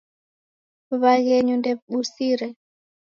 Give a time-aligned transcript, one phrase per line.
[1.01, 2.47] W'aghenyu ndew'ibusire.